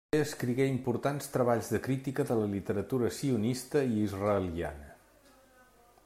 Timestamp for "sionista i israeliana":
3.17-4.89